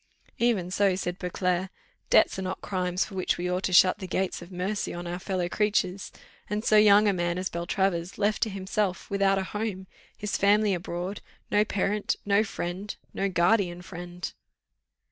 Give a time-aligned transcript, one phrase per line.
[0.39, 1.69] "Even so," said Beauclerc,
[2.09, 5.05] "debts are not crimes for which we ought to shut the gates of mercy on
[5.05, 6.11] our fellow creatures
[6.49, 9.85] and so young a man as Beltravers, left to himself, without a home,
[10.17, 14.33] his family abroad, no parent, no friend no guardian friend."